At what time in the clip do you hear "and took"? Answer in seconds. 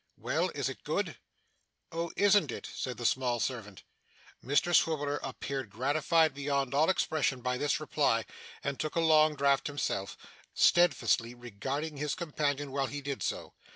8.63-8.95